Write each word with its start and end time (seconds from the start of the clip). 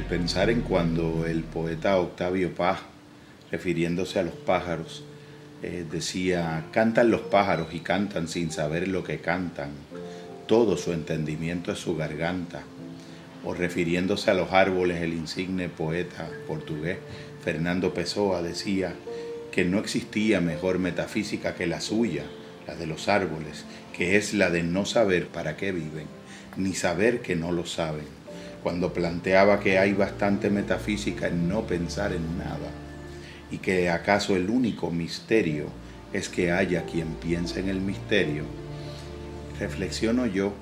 pensar 0.00 0.48
en 0.48 0.62
cuando 0.62 1.26
el 1.26 1.42
poeta 1.42 1.98
Octavio 1.98 2.54
Paz, 2.54 2.78
refiriéndose 3.50 4.18
a 4.18 4.22
los 4.22 4.32
pájaros, 4.32 5.04
eh, 5.62 5.84
decía, 5.90 6.64
cantan 6.72 7.10
los 7.10 7.20
pájaros 7.20 7.74
y 7.74 7.80
cantan 7.80 8.26
sin 8.26 8.50
saber 8.50 8.88
lo 8.88 9.04
que 9.04 9.18
cantan, 9.18 9.72
todo 10.46 10.78
su 10.78 10.94
entendimiento 10.94 11.72
es 11.72 11.78
su 11.78 11.94
garganta. 11.94 12.62
O 13.44 13.52
refiriéndose 13.52 14.30
a 14.30 14.34
los 14.34 14.52
árboles, 14.52 15.02
el 15.02 15.12
insigne 15.12 15.68
poeta 15.68 16.26
portugués 16.46 16.96
Fernando 17.44 17.92
Pessoa 17.92 18.40
decía 18.40 18.94
que 19.50 19.66
no 19.66 19.78
existía 19.78 20.40
mejor 20.40 20.78
metafísica 20.78 21.54
que 21.54 21.66
la 21.66 21.82
suya, 21.82 22.24
la 22.66 22.76
de 22.76 22.86
los 22.86 23.08
árboles, 23.08 23.66
que 23.94 24.16
es 24.16 24.32
la 24.32 24.48
de 24.48 24.62
no 24.62 24.86
saber 24.86 25.26
para 25.26 25.56
qué 25.58 25.70
viven, 25.70 26.06
ni 26.56 26.72
saber 26.72 27.20
que 27.20 27.36
no 27.36 27.52
lo 27.52 27.66
saben 27.66 28.21
cuando 28.62 28.92
planteaba 28.92 29.60
que 29.60 29.78
hay 29.78 29.92
bastante 29.92 30.50
metafísica 30.50 31.28
en 31.28 31.48
no 31.48 31.66
pensar 31.66 32.12
en 32.12 32.38
nada 32.38 32.70
y 33.50 33.58
que 33.58 33.90
acaso 33.90 34.36
el 34.36 34.48
único 34.48 34.90
misterio 34.90 35.66
es 36.12 36.28
que 36.28 36.52
haya 36.52 36.84
quien 36.84 37.08
piense 37.14 37.60
en 37.60 37.68
el 37.68 37.80
misterio, 37.80 38.44
reflexiono 39.58 40.26
yo 40.26 40.52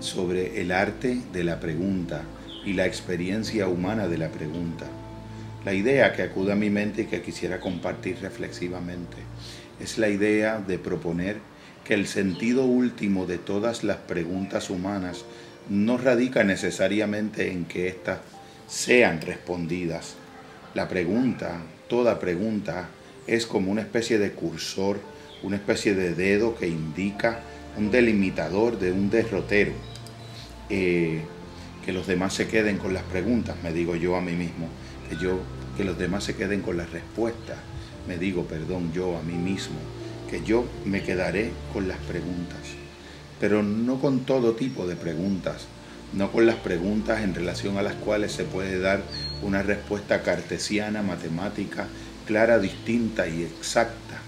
sobre 0.00 0.60
el 0.60 0.72
arte 0.72 1.20
de 1.32 1.44
la 1.44 1.60
pregunta 1.60 2.22
y 2.64 2.72
la 2.72 2.86
experiencia 2.86 3.68
humana 3.68 4.08
de 4.08 4.18
la 4.18 4.28
pregunta. 4.28 4.86
La 5.64 5.72
idea 5.72 6.12
que 6.12 6.22
acude 6.22 6.52
a 6.52 6.56
mi 6.56 6.70
mente 6.70 7.02
y 7.02 7.06
que 7.06 7.22
quisiera 7.22 7.60
compartir 7.60 8.18
reflexivamente 8.20 9.16
es 9.80 9.98
la 9.98 10.08
idea 10.08 10.58
de 10.60 10.78
proponer 10.78 11.38
que 11.84 11.94
el 11.94 12.06
sentido 12.06 12.64
último 12.64 13.26
de 13.26 13.38
todas 13.38 13.84
las 13.84 13.98
preguntas 13.98 14.70
humanas 14.70 15.24
no 15.68 15.98
radica 15.98 16.44
necesariamente 16.44 17.50
en 17.50 17.64
que 17.64 17.88
éstas 17.88 18.18
sean 18.68 19.20
respondidas. 19.20 20.14
La 20.74 20.88
pregunta, 20.88 21.62
toda 21.88 22.18
pregunta, 22.18 22.88
es 23.26 23.46
como 23.46 23.70
una 23.70 23.80
especie 23.82 24.18
de 24.18 24.32
cursor, 24.32 24.98
una 25.42 25.56
especie 25.56 25.94
de 25.94 26.14
dedo 26.14 26.54
que 26.56 26.68
indica 26.68 27.40
un 27.76 27.90
delimitador 27.90 28.78
de 28.78 28.92
un 28.92 29.10
derrotero. 29.10 29.72
Eh, 30.70 31.22
que 31.84 31.92
los 31.92 32.06
demás 32.06 32.32
se 32.32 32.48
queden 32.48 32.78
con 32.78 32.94
las 32.94 33.02
preguntas, 33.02 33.56
me 33.62 33.72
digo 33.72 33.94
yo 33.94 34.16
a 34.16 34.22
mí 34.22 34.32
mismo, 34.32 34.68
que 35.08 35.16
yo 35.16 35.38
que 35.76 35.84
los 35.84 35.98
demás 35.98 36.24
se 36.24 36.36
queden 36.36 36.62
con 36.62 36.76
las 36.76 36.90
respuestas, 36.90 37.58
me 38.06 38.16
digo, 38.16 38.44
perdón, 38.44 38.92
yo 38.92 39.18
a 39.18 39.22
mí 39.22 39.34
mismo, 39.34 39.76
que 40.30 40.40
yo 40.42 40.64
me 40.84 41.02
quedaré 41.02 41.50
con 41.72 41.88
las 41.88 41.98
preguntas 41.98 42.83
pero 43.40 43.62
no 43.62 44.00
con 44.00 44.20
todo 44.20 44.54
tipo 44.54 44.86
de 44.86 44.96
preguntas, 44.96 45.66
no 46.12 46.30
con 46.30 46.46
las 46.46 46.56
preguntas 46.56 47.22
en 47.22 47.34
relación 47.34 47.76
a 47.76 47.82
las 47.82 47.94
cuales 47.94 48.32
se 48.32 48.44
puede 48.44 48.78
dar 48.78 49.02
una 49.42 49.62
respuesta 49.62 50.22
cartesiana, 50.22 51.02
matemática, 51.02 51.86
clara, 52.26 52.58
distinta 52.58 53.26
y 53.28 53.42
exacta. 53.42 54.20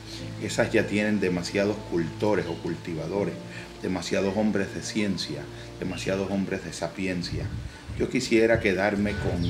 Esas 0.42 0.72
ya 0.72 0.86
tienen 0.86 1.20
demasiados 1.20 1.76
cultores 1.90 2.46
o 2.46 2.54
cultivadores, 2.54 3.34
demasiados 3.82 4.36
hombres 4.36 4.74
de 4.74 4.82
ciencia, 4.82 5.42
demasiados 5.78 6.30
hombres 6.30 6.64
de 6.64 6.72
sapiencia. 6.72 7.46
Yo 7.98 8.08
quisiera 8.08 8.60
quedarme 8.60 9.12
con 9.12 9.42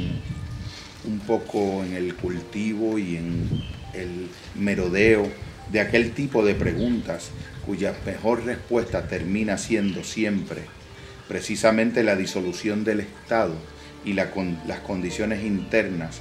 un 1.11 1.21
poco 1.21 1.85
en 1.85 1.95
el 1.95 2.15
cultivo 2.15 2.99
y 2.99 3.17
en 3.17 3.63
el 3.95 4.29
merodeo 4.55 5.29
de 5.73 5.81
aquel 5.81 6.13
tipo 6.13 6.45
de 6.45 6.55
preguntas 6.55 7.31
cuya 7.65 7.95
mejor 8.05 8.45
respuesta 8.45 9.09
termina 9.09 9.59
siendo 9.59 10.05
siempre 10.05 10.63
precisamente 11.29 12.03
la 12.03 12.17
disolución 12.17 12.85
del 12.85 13.01
Estado 13.01 13.55
y 14.05 14.13
las 14.13 14.31
condiciones 14.87 15.45
internas 15.45 16.21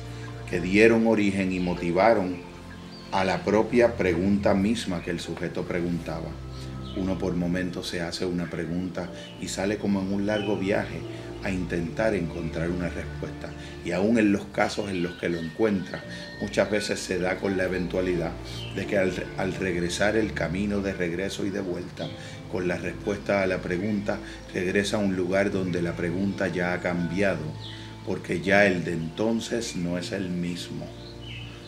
que 0.50 0.60
dieron 0.60 1.08
origen 1.08 1.52
y 1.52 1.60
motivaron 1.60 2.38
a 3.12 3.24
la 3.24 3.44
propia 3.44 3.96
pregunta 3.96 4.54
misma 4.54 5.04
que 5.04 5.12
el 5.12 5.20
sujeto 5.20 5.64
preguntaba. 5.64 6.30
Uno 6.98 7.18
por 7.18 7.36
momentos 7.36 7.88
se 7.88 8.02
hace 8.02 8.26
una 8.26 8.50
pregunta 8.50 9.10
y 9.42 9.48
sale 9.48 9.78
como 9.78 10.02
en 10.02 10.14
un 10.14 10.26
largo 10.26 10.58
viaje 10.58 11.02
a 11.44 11.52
intentar 11.52 12.16
encontrar 12.16 12.72
una 12.72 12.90
respuesta. 12.90 13.50
Y 13.86 13.92
aún 13.92 14.18
en 14.18 14.32
los 14.32 14.46
casos 14.46 14.90
en 14.90 15.04
los 15.04 15.14
que 15.18 15.30
lo 15.30 15.38
encuentra, 15.38 16.04
muchas 16.42 16.72
veces 16.72 17.00
se 17.00 17.20
da 17.20 17.38
con 17.38 17.56
la 17.56 17.66
eventualidad 17.66 18.32
de 18.76 18.88
que 18.88 18.98
al, 18.98 19.14
al, 19.38 19.54
regresar 19.54 20.16
el 20.16 20.34
camino 20.34 20.82
de 20.82 20.94
regreso 20.94 21.46
y 21.46 21.52
de 21.52 21.62
vuelta, 21.62 22.08
con 22.52 22.68
la 22.68 22.78
respuesta 22.78 23.44
a 23.44 23.48
la 23.48 23.60
pregunta, 23.60 24.18
regresa 24.54 24.98
a 24.98 25.02
un 25.02 25.16
lugar 25.16 25.52
donde 25.52 25.84
la 25.84 25.96
pregunta 25.96 26.48
ya 26.48 26.74
ha 26.74 26.82
cambiado, 26.82 27.44
porque 28.08 28.42
ya 28.42 28.66
el 28.66 28.84
de 28.84 28.94
entonces 28.94 29.76
no 29.76 30.00
es 30.00 30.14
el 30.14 30.30
mismo. 30.30 30.88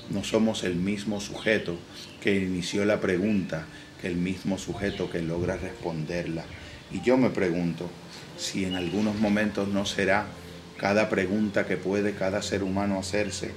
No 0.09 0.23
somos 0.23 0.63
el 0.63 0.75
mismo 0.75 1.19
sujeto 1.19 1.77
que 2.21 2.35
inició 2.35 2.85
la 2.85 2.99
pregunta 2.99 3.65
que 4.01 4.07
el 4.07 4.15
mismo 4.15 4.57
sujeto 4.57 5.09
que 5.09 5.21
logra 5.21 5.57
responderla. 5.57 6.43
Y 6.91 7.01
yo 7.01 7.17
me 7.17 7.29
pregunto, 7.29 7.89
si 8.37 8.65
en 8.65 8.75
algunos 8.75 9.15
momentos 9.15 9.67
no 9.67 9.85
será 9.85 10.27
cada 10.77 11.09
pregunta 11.09 11.65
que 11.65 11.77
puede 11.77 12.13
cada 12.13 12.41
ser 12.41 12.63
humano 12.63 12.99
hacerse 12.99 13.51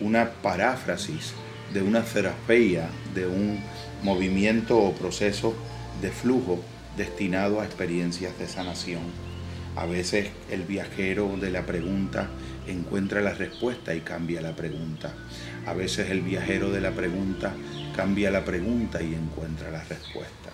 una 0.00 0.30
paráfrasis 0.30 1.34
de 1.72 1.82
una 1.82 2.02
terapia, 2.02 2.88
de 3.14 3.26
un 3.26 3.60
movimiento 4.02 4.78
o 4.78 4.92
proceso 4.92 5.54
de 6.00 6.10
flujo 6.10 6.60
destinado 6.96 7.60
a 7.60 7.64
experiencias 7.64 8.36
de 8.38 8.48
sanación. 8.48 9.31
A 9.76 9.86
veces 9.86 10.30
el 10.50 10.62
viajero 10.62 11.36
de 11.40 11.50
la 11.50 11.64
pregunta 11.64 12.28
encuentra 12.66 13.20
la 13.20 13.34
respuesta 13.34 13.94
y 13.94 14.00
cambia 14.00 14.40
la 14.40 14.54
pregunta. 14.54 15.12
A 15.66 15.72
veces 15.72 16.10
el 16.10 16.20
viajero 16.20 16.70
de 16.70 16.80
la 16.80 16.90
pregunta 16.90 17.54
cambia 17.96 18.30
la 18.30 18.44
pregunta 18.44 19.02
y 19.02 19.14
encuentra 19.14 19.70
la 19.70 19.84
respuesta 19.84 20.50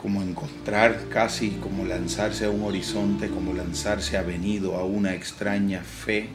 como 0.00 0.22
encontrar 0.22 1.08
casi 1.10 1.50
como 1.50 1.84
lanzarse 1.84 2.44
a 2.44 2.50
un 2.50 2.62
horizonte, 2.62 3.28
como 3.28 3.52
lanzarse 3.52 4.16
avenido 4.16 4.76
a 4.76 4.84
una 4.84 5.14
extraña 5.14 5.82
fe 5.82 6.28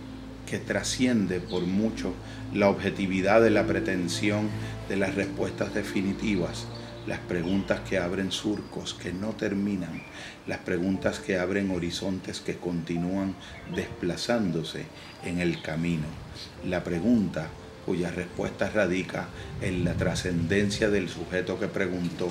que 0.49 0.59
trasciende 0.59 1.39
por 1.39 1.63
mucho 1.63 2.13
la 2.53 2.69
objetividad 2.69 3.41
de 3.41 3.49
la 3.49 3.65
pretensión 3.65 4.49
de 4.89 4.97
las 4.97 5.15
respuestas 5.15 5.73
definitivas, 5.73 6.67
las 7.07 7.19
preguntas 7.19 7.81
que 7.81 7.97
abren 7.97 8.31
surcos 8.31 8.93
que 8.93 9.11
no 9.11 9.29
terminan, 9.31 10.03
las 10.47 10.59
preguntas 10.59 11.19
que 11.19 11.37
abren 11.37 11.71
horizontes 11.71 12.39
que 12.39 12.57
continúan 12.57 13.35
desplazándose 13.75 14.85
en 15.23 15.39
el 15.39 15.61
camino, 15.61 16.05
la 16.65 16.83
pregunta 16.83 17.49
cuya 17.85 18.11
respuesta 18.11 18.69
radica 18.69 19.27
en 19.61 19.83
la 19.83 19.93
trascendencia 19.95 20.89
del 20.89 21.09
sujeto 21.09 21.59
que 21.59 21.67
preguntó, 21.67 22.29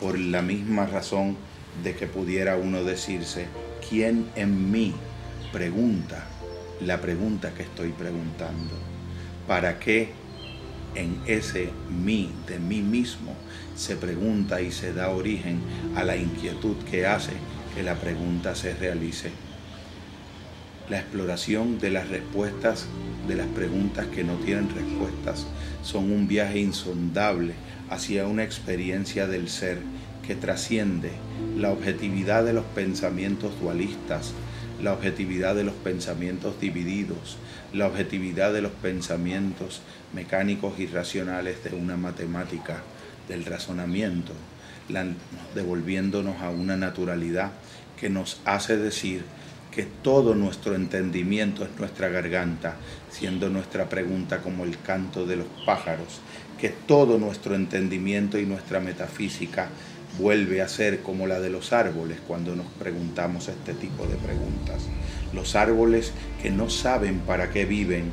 por 0.00 0.18
la 0.18 0.42
misma 0.42 0.86
razón 0.86 1.36
de 1.82 1.94
que 1.94 2.06
pudiera 2.06 2.56
uno 2.56 2.84
decirse, 2.84 3.46
¿quién 3.88 4.28
en 4.34 4.70
mí 4.70 4.94
pregunta 5.52 6.26
la 6.80 7.00
pregunta 7.00 7.54
que 7.54 7.62
estoy 7.62 7.90
preguntando? 7.90 8.74
¿Para 9.46 9.78
qué 9.78 10.12
en 10.94 11.20
ese 11.26 11.70
mí 11.88 12.30
de 12.46 12.58
mí 12.58 12.82
mismo 12.82 13.34
se 13.76 13.96
pregunta 13.96 14.60
y 14.60 14.72
se 14.72 14.92
da 14.92 15.10
origen 15.10 15.60
a 15.94 16.04
la 16.04 16.16
inquietud 16.16 16.76
que 16.90 17.06
hace 17.06 17.32
que 17.74 17.82
la 17.82 17.94
pregunta 17.94 18.54
se 18.54 18.74
realice? 18.74 19.30
La 20.88 20.98
exploración 20.98 21.78
de 21.78 21.90
las 21.90 22.08
respuestas 22.08 22.86
de 23.26 23.36
las 23.36 23.46
preguntas 23.48 24.06
que 24.06 24.24
no 24.24 24.34
tienen 24.36 24.68
respuestas 24.74 25.46
son 25.82 26.10
un 26.10 26.26
viaje 26.26 26.58
insondable 26.58 27.54
hacia 27.88 28.26
una 28.26 28.42
experiencia 28.42 29.26
del 29.26 29.48
ser 29.48 29.78
que 30.26 30.34
trasciende 30.34 31.12
la 31.56 31.70
objetividad 31.70 32.44
de 32.44 32.52
los 32.52 32.64
pensamientos 32.64 33.52
dualistas, 33.60 34.32
la 34.82 34.92
objetividad 34.92 35.54
de 35.54 35.64
los 35.64 35.74
pensamientos 35.74 36.60
divididos, 36.60 37.38
la 37.72 37.86
objetividad 37.86 38.52
de 38.52 38.62
los 38.62 38.72
pensamientos 38.72 39.80
mecánicos 40.12 40.78
y 40.78 40.86
racionales 40.86 41.62
de 41.62 41.74
una 41.74 41.96
matemática, 41.96 42.82
del 43.28 43.44
razonamiento, 43.44 44.32
devolviéndonos 45.54 46.42
a 46.42 46.50
una 46.50 46.76
naturalidad 46.76 47.52
que 47.98 48.10
nos 48.10 48.40
hace 48.44 48.76
decir 48.76 49.22
que 49.70 49.84
todo 49.84 50.34
nuestro 50.34 50.74
entendimiento 50.74 51.64
es 51.64 51.70
nuestra 51.78 52.08
garganta, 52.08 52.76
siendo 53.10 53.48
nuestra 53.48 53.88
pregunta 53.88 54.42
como 54.42 54.64
el 54.64 54.78
canto 54.80 55.24
de 55.24 55.36
los 55.36 55.46
pájaros, 55.64 56.20
que 56.60 56.68
todo 56.70 57.18
nuestro 57.18 57.54
entendimiento 57.54 58.38
y 58.38 58.44
nuestra 58.44 58.80
metafísica 58.80 59.70
vuelve 60.22 60.62
a 60.62 60.68
ser 60.68 61.00
como 61.00 61.26
la 61.26 61.40
de 61.40 61.50
los 61.50 61.72
árboles 61.72 62.18
cuando 62.28 62.54
nos 62.54 62.66
preguntamos 62.78 63.48
este 63.48 63.74
tipo 63.74 64.06
de 64.06 64.14
preguntas. 64.14 64.84
Los 65.34 65.56
árboles 65.56 66.12
que 66.40 66.50
no 66.50 66.70
saben 66.70 67.18
para 67.20 67.50
qué 67.50 67.64
viven, 67.64 68.04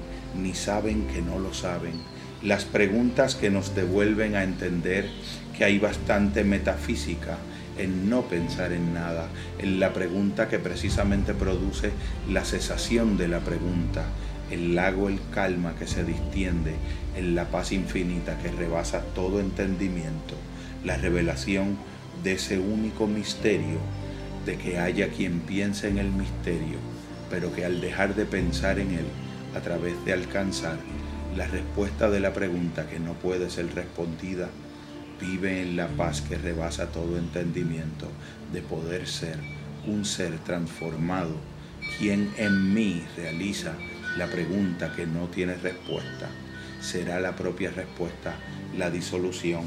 ni 0.41 0.55
saben 0.55 1.05
que 1.07 1.21
no 1.21 1.37
lo 1.37 1.53
saben. 1.53 1.93
Las 2.41 2.65
preguntas 2.65 3.35
que 3.35 3.51
nos 3.51 3.75
devuelven 3.75 4.35
a 4.35 4.43
entender 4.43 5.07
que 5.55 5.65
hay 5.65 5.77
bastante 5.77 6.43
metafísica 6.43 7.37
en 7.77 8.09
no 8.09 8.23
pensar 8.23 8.71
en 8.73 8.91
nada, 8.93 9.27
en 9.59 9.79
la 9.79 9.93
pregunta 9.93 10.49
que 10.49 10.57
precisamente 10.57 11.35
produce 11.35 11.91
la 12.27 12.43
cesación 12.43 13.17
de 13.17 13.27
la 13.27 13.39
pregunta, 13.39 14.03
el 14.49 14.73
lago, 14.73 15.09
el 15.09 15.19
calma 15.31 15.75
que 15.75 15.85
se 15.85 16.03
distiende, 16.03 16.73
en 17.15 17.35
la 17.35 17.45
paz 17.51 17.71
infinita 17.71 18.39
que 18.39 18.49
rebasa 18.49 19.01
todo 19.13 19.39
entendimiento, 19.39 20.33
la 20.83 20.97
revelación 20.97 21.77
de 22.23 22.33
ese 22.33 22.59
único 22.59 23.07
misterio, 23.07 23.79
de 24.45 24.57
que 24.57 24.79
haya 24.79 25.09
quien 25.09 25.39
piense 25.41 25.87
en 25.87 25.97
el 25.97 26.11
misterio, 26.11 26.77
pero 27.29 27.53
que 27.53 27.65
al 27.65 27.81
dejar 27.81 28.15
de 28.15 28.25
pensar 28.25 28.79
en 28.79 28.91
él, 28.91 29.05
a 29.55 29.61
través 29.61 29.93
de 30.05 30.13
alcanzar 30.13 30.77
la 31.35 31.47
respuesta 31.47 32.09
de 32.09 32.19
la 32.19 32.33
pregunta 32.33 32.87
que 32.87 32.99
no 32.99 33.13
puede 33.13 33.49
ser 33.49 33.73
respondida, 33.73 34.49
vive 35.19 35.61
en 35.61 35.75
la 35.75 35.87
paz 35.87 36.21
que 36.21 36.37
rebasa 36.37 36.87
todo 36.87 37.17
entendimiento 37.17 38.07
de 38.53 38.61
poder 38.61 39.07
ser 39.07 39.37
un 39.85 40.05
ser 40.05 40.37
transformado, 40.39 41.35
quien 41.97 42.31
en 42.37 42.73
mí 42.73 43.03
realiza 43.17 43.73
la 44.17 44.27
pregunta 44.27 44.93
que 44.95 45.05
no 45.05 45.27
tiene 45.27 45.55
respuesta. 45.55 46.29
Será 46.81 47.19
la 47.19 47.35
propia 47.35 47.71
respuesta 47.71 48.35
la 48.77 48.89
disolución 48.89 49.63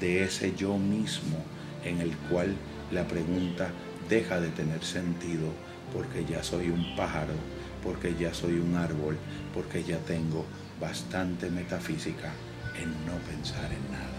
de 0.00 0.24
ese 0.24 0.54
yo 0.56 0.76
mismo 0.76 1.38
en 1.88 2.00
el 2.00 2.16
cual 2.28 2.54
la 2.92 3.06
pregunta 3.06 3.70
deja 4.08 4.40
de 4.40 4.48
tener 4.50 4.82
sentido 4.84 5.48
porque 5.92 6.24
ya 6.24 6.42
soy 6.42 6.68
un 6.68 6.96
pájaro, 6.96 7.34
porque 7.82 8.14
ya 8.18 8.34
soy 8.34 8.58
un 8.58 8.76
árbol, 8.76 9.16
porque 9.54 9.82
ya 9.82 9.98
tengo 9.98 10.44
bastante 10.80 11.50
metafísica 11.50 12.32
en 12.80 12.90
no 13.06 13.16
pensar 13.28 13.70
en 13.72 13.92
nada. 13.92 14.15